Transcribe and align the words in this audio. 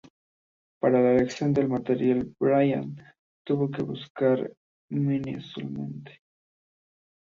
Para 0.79 0.99
la 0.99 1.11
elección 1.11 1.53
del 1.53 1.67
material, 1.69 2.33
Brian 2.39 2.95
tuvo 3.45 3.69
que 3.69 3.83
buscar 3.83 4.51
minuciosamente. 4.89 6.19